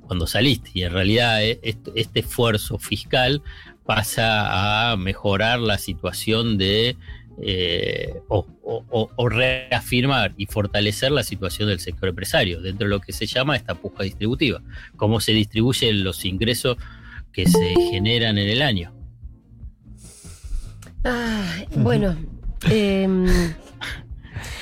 cuando 0.06 0.26
saliste. 0.26 0.70
Y 0.74 0.82
en 0.82 0.92
realidad 0.92 1.42
eh, 1.42 1.58
este, 1.62 2.20
esfuerzo 2.20 2.78
fiscal 2.78 3.42
pasa 3.84 4.92
a 4.92 4.96
mejorar 4.96 5.60
la 5.60 5.78
situación 5.78 6.56
de 6.58 6.96
eh, 7.42 8.14
o, 8.28 8.46
reafirmar 9.28 10.32
y 10.36 10.46
fortalecer 10.46 11.10
la 11.10 11.24
situación 11.24 11.68
del 11.68 11.80
sector 11.80 12.08
empresario 12.08 12.60
dentro 12.60 12.86
de 12.86 12.90
lo 12.90 13.00
que 13.00 13.12
se 13.12 13.26
llama 13.26 13.56
esta 13.56 13.74
puja 13.74 14.04
distributiva, 14.04 14.62
cómo 14.96 15.20
se 15.20 15.32
distribuyen 15.32 16.04
los 16.04 16.24
ingresos 16.24 16.76
que 17.32 17.46
se 17.46 17.74
generan 17.90 18.38
en 18.38 18.48
el 18.48 18.62
año. 18.62 18.94
Ah, 21.04 21.44
bueno. 21.76 22.16
Em, 22.70 23.26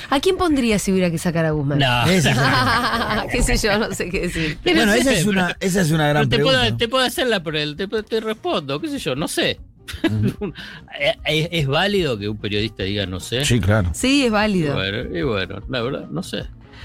¿A 0.09 0.19
quién 0.19 0.37
pondría 0.37 0.77
si 0.77 0.91
hubiera 0.91 1.09
que 1.09 1.17
sacar 1.17 1.45
a 1.45 1.51
Guzmán? 1.51 1.79
No. 1.79 2.03
qué 3.31 3.41
sé 3.41 3.57
yo, 3.57 3.79
no 3.79 3.91
sé 3.93 4.09
qué 4.09 4.21
decir. 4.21 4.57
bueno, 4.63 4.93
esa, 4.93 5.11
es 5.11 5.25
una, 5.25 5.57
esa 5.59 5.81
es 5.81 5.91
una 5.91 6.07
gran 6.07 6.29
te 6.29 6.35
pregunta. 6.35 6.59
Puedo, 6.59 6.77
te 6.77 6.87
puedo 6.87 7.03
hacerla 7.03 7.41
por 7.41 7.55
él, 7.55 7.75
te, 7.75 7.87
te, 7.87 8.19
respondo, 8.19 8.79
qué 8.79 8.89
sé 8.89 8.99
yo, 8.99 9.15
no 9.15 9.27
sé. 9.27 9.59
¿Es, 11.25 11.67
válido 11.67 12.17
que 12.17 12.29
un 12.29 12.37
periodista 12.37 12.83
diga 12.83 13.05
no 13.05 13.19
sé? 13.19 13.43
Sí, 13.43 13.59
claro. 13.59 13.89
Sí, 13.93 14.25
es 14.25 14.31
válido. 14.31 14.77
Y 15.15 15.23
bueno, 15.23 15.61
la 15.67 15.81
verdad, 15.81 16.07
no 16.09 16.21
sé. 16.21 16.43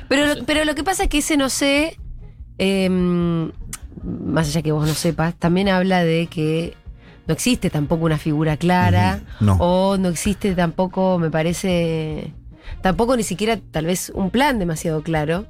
Pero, 0.08 0.34
lo, 0.34 0.44
pero 0.44 0.64
lo 0.64 0.74
que 0.74 0.82
pasa 0.82 1.04
es 1.04 1.08
que 1.10 1.18
ese 1.18 1.36
no 1.36 1.50
sé, 1.50 1.98
em, 2.56 3.50
más 4.02 4.48
allá 4.48 4.62
que 4.62 4.72
vos 4.72 4.86
no 4.86 4.94
sepas, 4.94 5.34
también 5.34 5.68
habla 5.68 6.02
de 6.02 6.28
que 6.28 6.74
no 7.28 7.34
existe 7.34 7.68
tampoco 7.68 8.06
una 8.06 8.16
figura 8.18 8.56
clara 8.56 9.20
o 9.58 9.98
no 9.98 10.08
existe 10.08 10.54
tampoco, 10.54 11.18
me 11.18 11.30
parece, 11.30 12.32
tampoco 12.80 13.16
ni 13.16 13.22
siquiera 13.22 13.58
tal 13.70 13.84
vez 13.84 14.10
un 14.14 14.30
plan 14.30 14.58
demasiado 14.58 15.02
claro. 15.02 15.46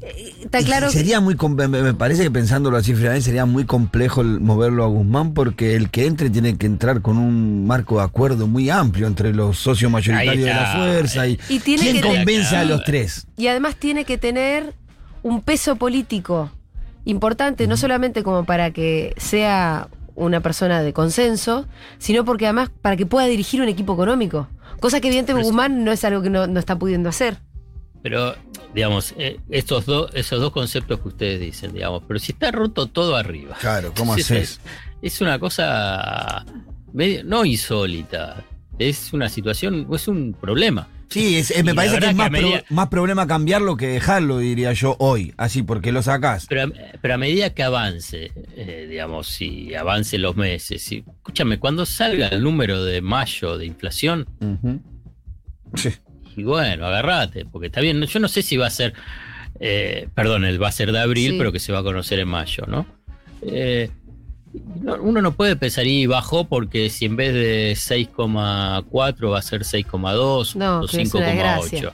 Eh, 0.00 0.34
está 0.42 0.58
claro 0.64 0.90
sería 0.90 1.20
muy 1.20 1.36
me 1.68 1.94
parece 1.94 2.24
que 2.24 2.30
pensándolo 2.32 2.76
así 2.76 2.92
fríamente 2.92 3.22
sería 3.22 3.46
muy 3.46 3.66
complejo 3.66 4.24
moverlo 4.24 4.82
a 4.82 4.88
Guzmán 4.88 5.32
porque 5.32 5.76
el 5.76 5.90
que 5.90 6.06
entre 6.06 6.28
tiene 6.28 6.58
que 6.58 6.66
entrar 6.66 7.02
con 7.02 7.18
un 7.18 7.64
marco 7.68 7.98
de 7.98 8.02
acuerdo 8.02 8.48
muy 8.48 8.68
amplio 8.68 9.06
entre 9.06 9.32
los 9.32 9.58
socios 9.58 9.92
mayoritarios 9.92 10.44
de 10.44 10.54
la 10.54 10.74
fuerza 10.74 11.28
y, 11.28 11.36
quién 11.36 12.00
convence 12.00 12.56
a 12.56 12.64
los 12.64 12.82
tres 12.82 13.28
y 13.36 13.46
además 13.46 13.76
tiene 13.76 14.04
que 14.04 14.18
tener 14.18 14.74
un 15.22 15.40
peso 15.40 15.76
político 15.76 16.50
importante 17.04 17.68
no 17.68 17.76
solamente 17.76 18.24
como 18.24 18.44
para 18.44 18.72
que 18.72 19.14
sea 19.18 19.86
una 20.22 20.40
persona 20.40 20.82
de 20.82 20.92
consenso, 20.92 21.66
sino 21.98 22.24
porque 22.24 22.46
además 22.46 22.70
para 22.80 22.96
que 22.96 23.06
pueda 23.06 23.26
dirigir 23.26 23.60
un 23.60 23.68
equipo 23.68 23.94
económico. 23.94 24.48
Cosa 24.80 25.00
que 25.00 25.08
evidentemente 25.08 25.46
Guzmán 25.46 25.84
no 25.84 25.92
es 25.92 26.04
algo 26.04 26.22
que 26.22 26.30
no, 26.30 26.44
está 26.58 26.78
pudiendo 26.78 27.08
hacer. 27.08 27.38
Pero, 28.02 28.34
digamos, 28.74 29.14
eh, 29.16 29.38
estos 29.48 29.86
dos, 29.86 30.10
esos 30.14 30.40
dos 30.40 30.50
conceptos 30.50 31.00
que 31.00 31.08
ustedes 31.08 31.40
dicen, 31.40 31.72
digamos, 31.72 32.02
pero 32.08 32.18
si 32.18 32.32
está 32.32 32.50
roto 32.50 32.88
todo 32.88 33.14
arriba. 33.14 33.56
Claro, 33.60 33.92
¿cómo 33.96 34.14
haces? 34.14 34.60
Es, 35.00 35.20
una 35.20 35.38
cosa 35.38 36.44
medio, 36.92 37.22
no 37.22 37.44
insólita, 37.44 38.44
es 38.78 39.12
una 39.12 39.28
situación, 39.28 39.86
es 39.92 40.08
un 40.08 40.34
problema. 40.34 40.88
Sí, 41.12 41.42
me 41.62 41.74
parece 41.74 41.98
que 41.98 42.06
es 42.06 42.70
más, 42.70 42.88
problema 42.88 43.26
cambiarlo 43.26 43.76
que 43.76 43.86
dejarlo, 43.86 44.38
diría 44.38 44.72
yo, 44.72 44.96
hoy, 44.98 45.34
así, 45.36 45.62
porque 45.62 45.92
lo 45.92 46.02
sacás. 46.02 46.46
Pero, 46.48 46.72
pero 47.00 47.14
a 47.14 47.18
medida 47.18 47.50
que 47.50 47.62
avance, 47.62 48.32
eh, 48.56 48.86
digamos, 48.88 49.26
si 49.26 49.74
avance 49.74 50.18
los 50.18 50.36
meses, 50.36 50.82
si, 50.82 51.04
escúchame, 51.06 51.58
cuando 51.58 51.86
salga 51.86 52.28
el 52.28 52.42
número 52.42 52.84
de 52.84 53.02
mayo 53.02 53.58
de 53.58 53.66
inflación, 53.66 54.26
sí. 55.74 55.90
y 56.36 56.42
bueno, 56.42 56.86
agarrate, 56.86 57.44
porque 57.44 57.66
está 57.66 57.80
bien, 57.80 58.02
yo 58.02 58.20
no 58.20 58.28
sé 58.28 58.42
si 58.42 58.56
va 58.56 58.66
a 58.66 58.70
ser, 58.70 58.94
eh, 59.60 60.08
perdón, 60.14 60.44
el 60.44 60.62
va 60.62 60.68
a 60.68 60.72
ser 60.72 60.92
de 60.92 61.00
abril, 61.00 61.36
pero 61.36 61.52
que 61.52 61.60
se 61.60 61.72
va 61.72 61.80
a 61.80 61.82
conocer 61.82 62.18
en 62.18 62.28
mayo, 62.28 62.64
¿no? 62.66 62.86
Eh, 63.42 63.90
uno 64.54 65.22
no 65.22 65.32
puede 65.32 65.56
pensar 65.56 65.86
y 65.86 66.06
bajó 66.06 66.44
porque 66.44 66.90
si 66.90 67.06
en 67.06 67.16
vez 67.16 67.34
de 67.34 67.72
6,4 67.72 69.30
va 69.30 69.38
a 69.38 69.42
ser 69.42 69.62
6,2 69.62 70.16
o 70.16 70.86
5,8. 70.86 71.92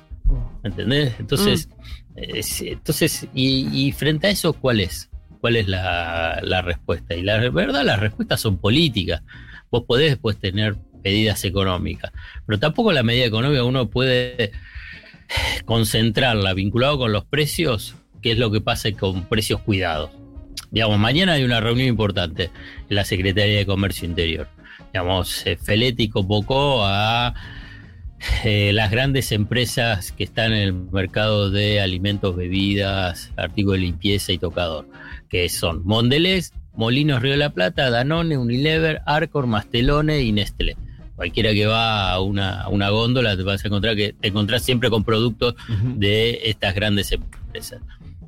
¿Entendés? 0.64 1.14
Entonces, 1.18 1.68
mm. 2.16 2.66
entonces 2.66 3.28
y, 3.32 3.92
frente 3.92 4.26
a 4.26 4.30
eso, 4.30 4.52
¿cuál 4.52 4.80
es? 4.80 5.10
¿Cuál 5.40 5.56
es 5.56 5.68
la, 5.68 6.62
respuesta? 6.64 7.14
Y 7.14 7.22
la 7.22 7.38
verdad, 7.50 7.84
las 7.84 8.00
respuestas 8.00 8.40
son 8.40 8.58
políticas. 8.58 9.22
Vos 9.70 9.84
podés 9.86 10.10
después 10.10 10.36
tener 10.38 10.76
medidas 11.04 11.44
económicas, 11.44 12.12
pero 12.44 12.58
tampoco 12.58 12.92
la 12.92 13.04
medida 13.04 13.26
económica 13.26 13.62
uno 13.62 13.88
puede 13.88 14.50
concentrarla 15.64 16.54
vinculado 16.54 16.98
con 16.98 17.12
los 17.12 17.24
precios, 17.24 17.94
que 18.20 18.32
es 18.32 18.38
lo 18.38 18.50
que 18.50 18.60
pasa 18.60 18.90
con 18.92 19.26
precios 19.26 19.60
cuidados. 19.60 20.10
Digamos, 20.70 20.98
mañana 20.98 21.32
hay 21.32 21.44
una 21.44 21.60
reunión 21.60 21.88
importante 21.88 22.50
en 22.88 22.96
la 22.96 23.04
Secretaría 23.04 23.58
de 23.58 23.66
Comercio 23.66 24.06
Interior. 24.06 24.48
Digamos, 24.92 25.46
eh, 25.46 25.56
Feletti 25.56 26.08
convocó 26.08 26.84
a 26.84 27.34
eh, 28.44 28.72
las 28.72 28.90
grandes 28.90 29.32
empresas 29.32 30.12
que 30.12 30.24
están 30.24 30.52
en 30.52 30.58
el 30.58 30.72
mercado 30.72 31.50
de 31.50 31.80
alimentos, 31.80 32.36
bebidas, 32.36 33.32
artículos 33.36 33.80
de 33.80 33.86
limpieza 33.86 34.32
y 34.32 34.38
tocador, 34.38 34.86
que 35.28 35.48
son 35.48 35.84
Mondelez, 35.84 36.52
Molinos 36.74 37.22
Río 37.22 37.32
de 37.32 37.38
la 37.38 37.50
Plata, 37.50 37.90
Danone, 37.90 38.36
Unilever, 38.36 39.00
Arcor, 39.06 39.46
Mastelone 39.46 40.22
y 40.22 40.32
Nestlé. 40.32 40.76
Cualquiera 41.16 41.52
que 41.52 41.66
va 41.66 42.12
a 42.12 42.20
una, 42.20 42.90
góndola 42.90 43.36
te 43.36 43.42
vas 43.42 43.64
a 43.64 43.66
encontrar 43.68 43.96
que 43.96 44.12
te 44.12 44.28
encontrás 44.28 44.62
siempre 44.62 44.88
con 44.88 45.02
productos 45.02 45.56
de 45.96 46.40
estas 46.44 46.74
grandes 46.74 47.10
empresas. 47.10 47.80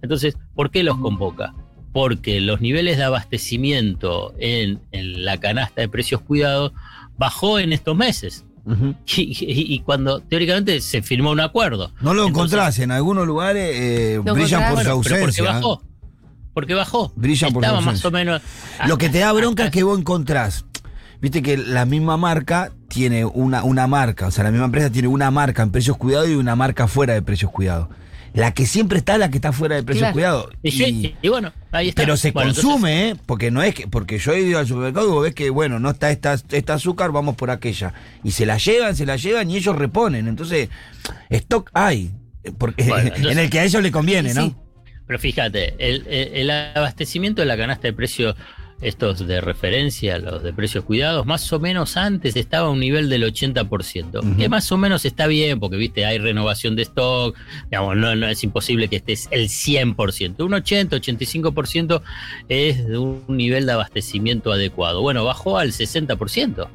Entonces, 0.03 0.37
¿por 0.55 0.71
qué 0.71 0.83
los 0.83 0.99
convoca? 0.99 1.55
Porque 1.93 2.41
los 2.41 2.61
niveles 2.61 2.97
de 2.97 3.05
abastecimiento 3.05 4.35
en, 4.39 4.81
la 4.93 5.39
canasta 5.39 5.81
de 5.81 5.89
precios 5.89 6.21
cuidados 6.21 6.73
bajó 7.19 7.59
en 7.59 7.73
estos 7.73 7.97
meses. 7.97 8.45
y, 9.17 9.81
cuando 9.81 10.21
teóricamente 10.21 10.81
se 10.81 11.03
firmó 11.03 11.31
un 11.31 11.41
acuerdo. 11.41 11.93
No 12.01 12.15
lo 12.15 12.27
encontrás, 12.27 12.79
en 12.79 12.93
algunos 12.93 13.27
lugares 13.27 13.71
eh, 13.75 14.21
brillan 14.23 14.75
por 14.75 14.85
su 14.85 14.91
ausencia. 14.91 15.21
porque 15.21 15.43
bajó. 15.43 15.83
Porque 16.55 16.75
bajó. 16.75 17.13
Brillan 17.17 17.53
por 17.53 17.65
su 17.65 17.71
ausencia. 17.71 17.93
más 17.93 18.05
o 18.05 18.11
menos. 18.11 18.43
Lo 18.87 18.99
que 18.99 19.09
te 19.09 19.19
da 19.19 19.33
bronca 19.35 19.65
es 19.65 19.71
que 19.71 19.83
vos 19.83 19.99
encontrás. 19.99 20.67
Viste 21.21 21.43
que 21.43 21.57
la 21.57 21.85
misma 21.85 22.17
marca 22.17 22.73
tiene 22.89 23.25
una, 23.25 23.63
una 23.63 23.87
marca, 23.87 24.29
o 24.29 24.31
sea, 24.31 24.45
la 24.45 24.51
misma 24.51 24.67
empresa 24.67 24.91
tiene 24.91 25.09
una 25.09 25.31
marca 25.31 25.63
en 25.63 25.71
precios 25.71 25.99
cuidados 25.99 26.29
y 26.31 26.35
una 26.35 26.57
marca 26.57 26.89
fuera 26.89 27.13
de 27.13 27.21
precios 27.21 27.51
cuidados 27.51 27.89
la 28.35 28.53
que 28.55 28.67
siempre 28.67 28.99
está 28.99 29.19
la 29.19 29.31
que 29.31 29.39
está 29.39 29.53
fuera 29.53 29.77
de 29.77 29.83
precio 29.83 30.11
cuidado. 30.13 30.51
Y, 30.63 31.15
bueno, 31.29 31.53
ahí 31.73 31.89
está. 31.89 32.03
Pero 32.03 32.17
se 32.17 32.33
consume, 32.33 33.11
¿eh? 33.11 33.17
porque 33.27 33.51
no 33.51 33.63
es 33.63 33.75
que, 33.75 33.89
porque 33.89 34.19
yo 34.19 34.33
he 34.33 34.41
ido 34.41 34.59
al 34.59 34.67
supermercado 34.67 35.09
y 35.09 35.11
vos 35.11 35.23
ves 35.25 35.35
que, 35.35 35.51
bueno, 35.51 35.79
no 35.79 35.91
está 35.91 36.11
esta, 36.11 36.37
esta 36.51 36.75
azúcar, 36.75 37.11
vamos 37.13 37.37
por 37.37 37.51
aquella. 37.51 37.93
Y 38.23 38.31
se 38.31 38.47
la 38.47 38.59
llevan, 38.59 38.95
se 38.97 39.07
la 39.07 39.17
llevan 39.17 39.51
y 39.51 39.57
ellos 39.57 39.77
reponen. 39.77 40.29
Entonces, 40.29 40.69
stock 41.29 41.71
hay. 41.75 42.13
Porque, 42.59 42.85
en 43.17 43.39
el 43.39 43.51
que 43.51 43.61
a 43.61 43.65
ellos 43.65 43.83
le 43.83 43.91
conviene, 43.91 44.33
¿no? 44.35 44.55
pero 45.07 45.19
fíjate, 45.19 45.75
el, 45.79 46.07
el- 46.07 46.35
el 46.37 46.51
abastecimiento 46.51 47.43
de 47.43 47.47
la 47.47 47.57
canasta 47.57 47.89
de 47.89 47.93
precios, 47.93 48.37
estos 48.81 49.27
de 49.27 49.41
referencia, 49.41 50.19
los 50.19 50.43
de 50.43 50.53
precios 50.53 50.85
cuidados, 50.85 51.27
más 51.27 51.53
o 51.53 51.61
menos 51.61 51.97
antes 51.97 52.37
estaba 52.37 52.69
a 52.69 52.71
un 52.71 52.81
nivel 52.81 53.09
del 53.09 53.25
80%, 53.25 54.19
Ujú. 54.19 54.37
que 54.37 54.49
más 54.49 54.71
o 54.73 54.77
menos 54.79 55.05
está 55.05 55.27
bien, 55.27 55.61
porque 55.61 55.77
viste, 55.77 56.05
hay 56.05 56.19
renovación 56.19 56.77
de 56.77 56.83
stock, 56.83 57.37
digamos, 57.71 57.97
no, 57.97 58.15
no 58.17 58.27
es 58.27 58.43
imposible 58.43 58.89
que 58.89 58.97
estés 58.97 59.29
el 59.31 59.49
100%, 59.49 60.45
un 60.45 60.55
80, 60.55 60.97
85% 60.97 62.03
es 62.49 62.87
de 62.87 62.99
un 62.99 63.25
nivel 63.29 63.67
de 63.67 63.73
abastecimiento 63.73 64.53
adecuado. 64.53 65.03
Bueno, 65.03 65.25
bajó 65.25 65.59
al 65.59 65.73
60%. 65.73 66.69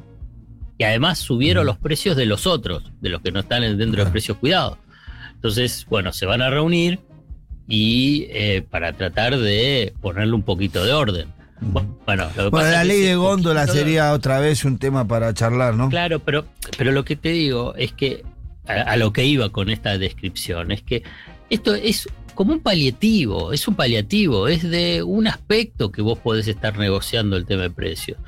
Y 0.78 0.84
además 0.84 1.18
subieron 1.18 1.64
los 1.64 1.78
precios 1.78 2.16
de 2.16 2.26
los 2.26 2.46
otros, 2.46 2.92
de 3.00 3.08
los 3.08 3.22
que 3.22 3.32
no 3.32 3.40
están 3.40 3.62
dentro 3.78 4.04
de 4.04 4.10
precios 4.10 4.36
cuidados. 4.36 4.76
Entonces, 5.34 5.86
bueno, 5.88 6.12
se 6.12 6.26
van 6.26 6.42
a 6.42 6.50
reunir 6.50 7.00
y 7.66 8.26
eh, 8.30 8.62
para 8.68 8.92
tratar 8.92 9.38
de 9.38 9.94
ponerle 10.00 10.34
un 10.34 10.42
poquito 10.42 10.84
de 10.84 10.92
orden. 10.92 11.28
Bueno, 11.60 11.90
lo 12.06 12.44
que 12.44 12.50
Bueno, 12.50 12.50
pasa 12.50 12.70
la 12.70 12.84
ley 12.84 13.00
de 13.00 13.16
góndola 13.16 13.66
sería 13.66 14.12
otra 14.12 14.38
vez 14.40 14.64
un 14.64 14.78
tema 14.78 15.06
para 15.06 15.32
charlar, 15.34 15.74
¿no? 15.74 15.88
Claro, 15.88 16.20
pero, 16.20 16.46
pero 16.76 16.92
lo 16.92 17.04
que 17.04 17.16
te 17.16 17.30
digo 17.30 17.74
es 17.76 17.92
que 17.92 18.24
a, 18.66 18.72
a 18.82 18.96
lo 18.96 19.12
que 19.12 19.24
iba 19.24 19.50
con 19.50 19.70
esta 19.70 19.96
descripción 19.98 20.70
es 20.72 20.82
que 20.82 21.02
esto 21.48 21.74
es 21.74 22.08
como 22.34 22.52
un 22.52 22.60
paliativo, 22.60 23.52
es 23.52 23.66
un 23.66 23.74
paliativo, 23.74 24.48
es 24.48 24.62
de 24.62 25.02
un 25.02 25.26
aspecto 25.26 25.90
que 25.90 26.02
vos 26.02 26.18
podés 26.18 26.46
estar 26.48 26.78
negociando 26.78 27.36
el 27.36 27.46
tema 27.46 27.62
de 27.62 27.70
precios. 27.70 28.18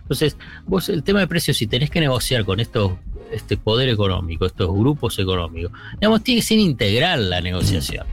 Entonces, 0.00 0.36
vos 0.66 0.88
el 0.88 1.02
tema 1.02 1.20
de 1.20 1.28
precios, 1.28 1.56
si 1.56 1.66
tenés 1.66 1.90
que 1.90 2.00
negociar 2.00 2.44
con 2.44 2.60
estos 2.60 2.92
este 3.30 3.56
poder 3.56 3.88
económico, 3.88 4.44
estos 4.44 4.70
grupos 4.70 5.18
económicos, 5.18 5.72
digamos, 5.94 6.22
tiene 6.22 6.40
que 6.40 6.46
ser 6.46 6.58
integral 6.58 7.30
la 7.30 7.40
negociación. 7.40 8.06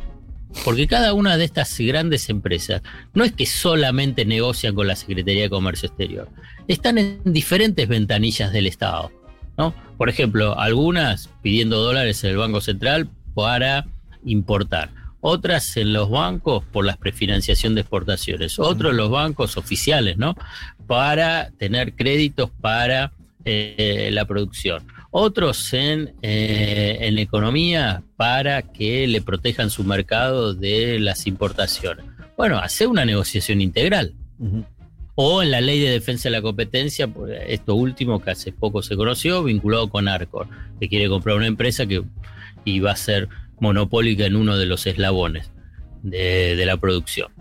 Porque 0.65 0.87
cada 0.87 1.13
una 1.13 1.37
de 1.37 1.45
estas 1.45 1.77
grandes 1.79 2.29
empresas 2.29 2.81
no 3.13 3.23
es 3.23 3.31
que 3.31 3.45
solamente 3.45 4.25
negocian 4.25 4.75
con 4.75 4.87
la 4.87 4.95
Secretaría 4.95 5.43
de 5.43 5.49
Comercio 5.49 5.87
Exterior, 5.87 6.29
están 6.67 6.97
en 6.97 7.21
diferentes 7.23 7.87
ventanillas 7.87 8.51
del 8.51 8.67
Estado. 8.67 9.11
¿no? 9.57 9.73
Por 9.97 10.09
ejemplo, 10.09 10.57
algunas 10.59 11.29
pidiendo 11.41 11.83
dólares 11.83 12.23
en 12.23 12.31
el 12.31 12.37
Banco 12.37 12.61
Central 12.61 13.09
para 13.33 13.85
importar, 14.23 14.91
otras 15.21 15.75
en 15.77 15.93
los 15.93 16.09
bancos 16.09 16.63
por 16.71 16.85
la 16.85 16.95
prefinanciación 16.95 17.75
de 17.75 17.81
exportaciones, 17.81 18.57
otros 18.59 18.91
en 18.91 18.97
los 18.97 19.09
bancos 19.09 19.57
oficiales, 19.57 20.17
¿no? 20.17 20.35
Para 20.87 21.51
tener 21.51 21.93
créditos 21.93 22.49
para 22.61 23.11
eh, 23.45 24.09
la 24.13 24.25
producción, 24.25 24.87
otros 25.11 25.73
en, 25.73 26.13
eh, 26.21 26.97
en 27.01 27.17
economía 27.17 28.03
para 28.15 28.61
que 28.61 29.07
le 29.07 29.21
protejan 29.21 29.69
su 29.69 29.83
mercado 29.83 30.53
de 30.53 30.99
las 30.99 31.27
importaciones. 31.27 32.05
Bueno, 32.37 32.57
hacer 32.57 32.87
una 32.87 33.05
negociación 33.05 33.61
integral. 33.61 34.13
O 35.15 35.43
en 35.43 35.51
la 35.51 35.59
ley 35.59 35.81
de 35.81 35.89
defensa 35.89 36.29
de 36.29 36.31
la 36.31 36.41
competencia, 36.41 37.09
esto 37.45 37.75
último 37.75 38.21
que 38.21 38.31
hace 38.31 38.53
poco 38.53 38.81
se 38.81 38.95
conoció, 38.95 39.43
vinculado 39.43 39.89
con 39.89 40.07
Arcor, 40.07 40.47
que 40.79 40.87
quiere 40.87 41.09
comprar 41.09 41.35
una 41.35 41.47
empresa 41.47 41.85
que 41.85 42.03
y 42.63 42.79
va 42.79 42.91
a 42.91 42.95
ser 42.95 43.27
monopólica 43.59 44.25
en 44.25 44.35
uno 44.35 44.57
de 44.57 44.65
los 44.65 44.85
eslabones 44.87 45.51
de, 46.03 46.55
de 46.55 46.65
la 46.65 46.77
producción. 46.77 47.31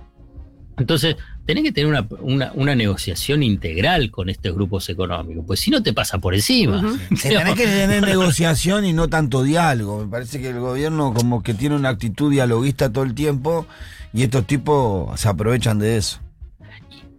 Entonces, 0.77 1.17
tenés 1.49 1.65
que 1.65 1.73
tener 1.73 1.89
una, 1.89 2.07
una- 2.21 2.53
una 2.55 2.75
negociación 2.75 3.43
integral 3.43 4.11
con 4.11 4.29
estos 4.29 4.53
grupos 4.55 4.87
económicos, 4.91 5.45
pues 5.47 5.61
si 5.61 5.71
no 5.71 5.83
te 5.83 5.95
pasa 5.95 6.19
por 6.19 6.35
encima. 6.35 6.77
Ujú. 6.77 6.99
Que 7.23 7.31
tenés 7.31 7.55
que 7.55 7.65
tener 7.67 8.03
negociación 8.03 8.85
y 8.85 8.93
no 8.93 9.09
tanto 9.09 9.43
diálogo. 9.43 10.05
Me 10.05 10.11
parece 10.11 10.43
que 10.43 10.51
el 10.51 10.61
gobierno 10.61 11.15
como 11.15 11.43
que 11.43 11.55
tiene 11.55 11.75
una 11.75 11.89
actitud 11.89 12.31
dialoguista 12.31 12.93
todo 12.93 13.05
el 13.05 13.15
tiempo 13.15 13.67
y 14.13 14.25
estos 14.25 14.47
tipos 14.47 15.19
se 15.19 15.27
aprovechan 15.27 15.79
de 15.79 15.97
eso. 15.97 16.21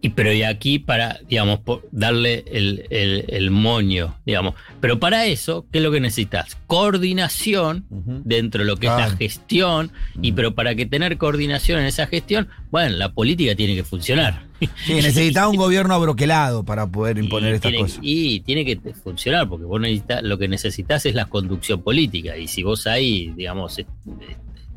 Y 0.02 0.10
pero 0.10 0.32
y 0.32 0.44
aquí 0.44 0.80
para, 0.80 1.20
digamos, 1.28 1.60
darle 1.92 2.46
el, 2.48 2.86
el- 2.90 3.26
el 3.28 3.52
moño, 3.52 4.16
digamos. 4.26 4.54
Pero 4.80 4.98
para 4.98 5.26
eso, 5.26 5.66
¿qué 5.74 5.80
es 5.80 5.84
lo 5.84 5.92
que 5.92 6.00
necesitas? 6.00 6.56
Coordinación 6.68 7.86
dentro 8.24 8.62
de 8.62 8.66
lo 8.68 8.78
que 8.78 8.88
es 8.88 8.94
la 8.94 9.10
gestión. 9.10 9.92
Y 10.22 10.32
pero 10.32 10.56
para 10.56 10.74
que 10.76 10.86
tener 10.86 11.18
coordinación 11.18 11.80
en 11.82 11.86
esa 11.86 12.08
gestión, 12.08 12.48
bueno, 12.72 12.96
la 12.96 13.12
política 13.12 13.56
tiene 13.56 13.76
que 13.76 13.84
funcionar. 13.84 14.48
Sí, 14.86 14.94
necesitaba 14.94 15.50
un 15.50 15.56
gobierno 15.58 15.94
abroquelado 15.94 16.64
para 16.64 16.88
poder 16.88 17.18
imponer 17.18 17.56
estas 17.56 17.72
tiene, 17.72 17.84
cosas. 17.86 18.00
Y 18.02 18.40
tiene 18.42 18.66
que 18.66 18.78
funcionar, 18.94 19.48
porque 19.50 19.66
vos 19.66 19.80
necesitas, 19.82 20.24
lo 20.24 20.38
que 20.38 20.48
necesitas 20.48 21.06
es 21.06 21.16
la 21.16 21.26
conducción 21.26 21.82
política. 21.82 22.38
Y 22.38 22.48
si 22.48 22.64
vos 22.64 22.88
ahí, 22.88 23.34
digamos, 23.36 23.78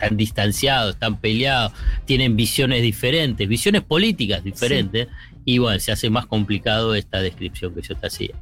están 0.03 0.17
distanciados, 0.17 0.95
están 0.95 1.17
peleados, 1.19 1.73
tienen 2.05 2.37
visiones 2.37 2.83
diferentes, 2.83 3.49
visiones 3.49 3.83
políticas 3.83 4.43
diferentes, 4.43 5.09
y 5.45 5.59
bueno, 5.59 5.79
se 5.81 5.93
hace 5.93 6.09
más 6.11 6.27
complicado 6.27 6.95
esta 6.95 7.21
descripción 7.21 7.75
que 7.75 7.83
yo 7.83 7.97
te 7.97 8.07
hacía. 8.07 8.35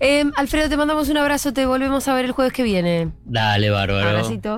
Eh, 0.00 0.24
Alfredo, 0.36 0.68
te 0.68 0.76
mandamos 0.76 1.08
un 1.08 1.16
abrazo, 1.16 1.52
te 1.52 1.64
volvemos 1.66 2.08
a 2.08 2.14
ver 2.14 2.26
el 2.26 2.32
jueves 2.32 2.52
que 2.52 2.62
viene. 2.62 3.10
Dale, 3.24 3.70
bárbaro. 3.70 4.08
Abracito. 4.08 4.50